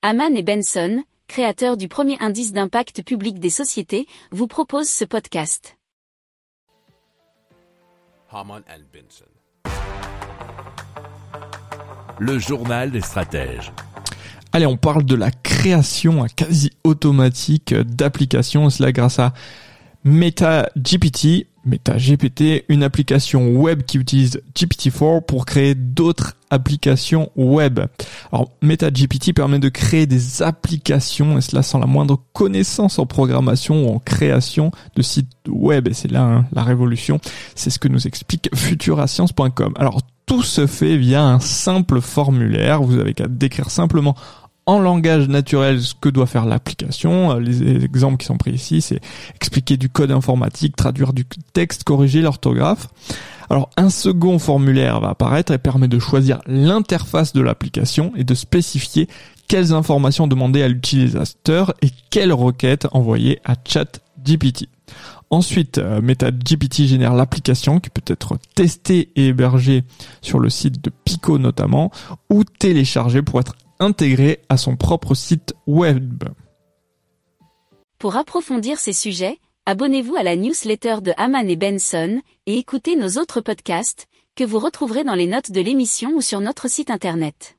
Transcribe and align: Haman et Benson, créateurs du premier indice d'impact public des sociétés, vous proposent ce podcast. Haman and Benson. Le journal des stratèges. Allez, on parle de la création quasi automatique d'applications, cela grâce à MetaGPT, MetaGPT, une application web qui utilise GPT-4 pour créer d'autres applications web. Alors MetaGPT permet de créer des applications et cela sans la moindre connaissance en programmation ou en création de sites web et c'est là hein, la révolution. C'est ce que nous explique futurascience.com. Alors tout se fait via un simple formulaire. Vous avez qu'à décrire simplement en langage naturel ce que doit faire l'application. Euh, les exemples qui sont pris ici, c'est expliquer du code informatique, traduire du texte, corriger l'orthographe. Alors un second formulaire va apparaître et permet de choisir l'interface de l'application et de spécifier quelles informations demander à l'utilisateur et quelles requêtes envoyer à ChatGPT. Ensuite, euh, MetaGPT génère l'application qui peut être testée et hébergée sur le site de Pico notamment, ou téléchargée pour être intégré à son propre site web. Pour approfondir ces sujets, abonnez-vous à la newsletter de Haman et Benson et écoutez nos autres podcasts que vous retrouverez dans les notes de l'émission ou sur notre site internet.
Haman 0.00 0.36
et 0.36 0.44
Benson, 0.44 1.02
créateurs 1.26 1.76
du 1.76 1.88
premier 1.88 2.16
indice 2.20 2.52
d'impact 2.52 3.02
public 3.02 3.40
des 3.40 3.50
sociétés, 3.50 4.06
vous 4.30 4.46
proposent 4.46 4.88
ce 4.88 5.04
podcast. 5.04 5.76
Haman 8.30 8.62
and 8.68 8.84
Benson. 8.92 9.24
Le 12.20 12.38
journal 12.38 12.92
des 12.92 13.00
stratèges. 13.00 13.72
Allez, 14.52 14.66
on 14.66 14.76
parle 14.76 15.02
de 15.02 15.16
la 15.16 15.32
création 15.32 16.26
quasi 16.36 16.70
automatique 16.84 17.74
d'applications, 17.74 18.70
cela 18.70 18.92
grâce 18.92 19.18
à 19.18 19.32
MetaGPT, 20.04 21.48
MetaGPT, 21.68 22.64
une 22.68 22.82
application 22.82 23.50
web 23.52 23.82
qui 23.82 23.98
utilise 23.98 24.40
GPT-4 24.54 25.24
pour 25.24 25.46
créer 25.46 25.74
d'autres 25.74 26.34
applications 26.50 27.30
web. 27.36 27.80
Alors 28.32 28.50
MetaGPT 28.62 29.34
permet 29.34 29.58
de 29.58 29.68
créer 29.68 30.06
des 30.06 30.42
applications 30.42 31.38
et 31.38 31.40
cela 31.40 31.62
sans 31.62 31.78
la 31.78 31.86
moindre 31.86 32.20
connaissance 32.32 32.98
en 32.98 33.06
programmation 33.06 33.86
ou 33.86 33.94
en 33.94 33.98
création 33.98 34.70
de 34.96 35.02
sites 35.02 35.28
web 35.48 35.88
et 35.88 35.94
c'est 35.94 36.10
là 36.10 36.22
hein, 36.22 36.46
la 36.52 36.62
révolution. 36.62 37.20
C'est 37.54 37.70
ce 37.70 37.78
que 37.78 37.88
nous 37.88 38.06
explique 38.06 38.48
futurascience.com. 38.54 39.74
Alors 39.76 40.00
tout 40.26 40.42
se 40.42 40.66
fait 40.66 40.96
via 40.96 41.22
un 41.24 41.40
simple 41.40 42.00
formulaire. 42.00 42.82
Vous 42.82 42.98
avez 42.98 43.14
qu'à 43.14 43.28
décrire 43.28 43.70
simplement 43.70 44.14
en 44.68 44.78
langage 44.78 45.28
naturel 45.28 45.80
ce 45.80 45.94
que 45.98 46.10
doit 46.10 46.26
faire 46.26 46.44
l'application. 46.44 47.32
Euh, 47.32 47.40
les 47.40 47.84
exemples 47.84 48.18
qui 48.18 48.26
sont 48.26 48.36
pris 48.36 48.52
ici, 48.52 48.82
c'est 48.82 49.00
expliquer 49.34 49.78
du 49.78 49.88
code 49.88 50.10
informatique, 50.10 50.76
traduire 50.76 51.14
du 51.14 51.24
texte, 51.54 51.84
corriger 51.84 52.20
l'orthographe. 52.20 52.88
Alors 53.48 53.70
un 53.78 53.88
second 53.88 54.38
formulaire 54.38 55.00
va 55.00 55.08
apparaître 55.08 55.52
et 55.52 55.58
permet 55.58 55.88
de 55.88 55.98
choisir 55.98 56.42
l'interface 56.46 57.32
de 57.32 57.40
l'application 57.40 58.12
et 58.14 58.24
de 58.24 58.34
spécifier 58.34 59.08
quelles 59.48 59.72
informations 59.72 60.26
demander 60.26 60.62
à 60.62 60.68
l'utilisateur 60.68 61.72
et 61.80 61.88
quelles 62.10 62.34
requêtes 62.34 62.86
envoyer 62.92 63.40
à 63.46 63.54
ChatGPT. 63.66 64.68
Ensuite, 65.30 65.78
euh, 65.78 66.02
MetaGPT 66.02 66.86
génère 66.86 67.14
l'application 67.14 67.80
qui 67.80 67.88
peut 67.88 68.02
être 68.06 68.36
testée 68.54 69.10
et 69.16 69.28
hébergée 69.28 69.84
sur 70.20 70.40
le 70.40 70.50
site 70.50 70.84
de 70.84 70.90
Pico 70.90 71.38
notamment, 71.38 71.90
ou 72.28 72.44
téléchargée 72.44 73.22
pour 73.22 73.40
être 73.40 73.54
intégré 73.80 74.40
à 74.48 74.56
son 74.56 74.76
propre 74.76 75.14
site 75.14 75.54
web. 75.66 76.24
Pour 77.98 78.16
approfondir 78.16 78.78
ces 78.78 78.92
sujets, 78.92 79.38
abonnez-vous 79.66 80.16
à 80.16 80.22
la 80.22 80.36
newsletter 80.36 80.96
de 81.02 81.12
Haman 81.16 81.48
et 81.48 81.56
Benson 81.56 82.20
et 82.46 82.58
écoutez 82.58 82.96
nos 82.96 83.20
autres 83.20 83.40
podcasts 83.40 84.06
que 84.36 84.44
vous 84.44 84.60
retrouverez 84.60 85.02
dans 85.04 85.16
les 85.16 85.26
notes 85.26 85.50
de 85.50 85.60
l'émission 85.60 86.12
ou 86.14 86.20
sur 86.20 86.40
notre 86.40 86.68
site 86.68 86.90
internet. 86.90 87.57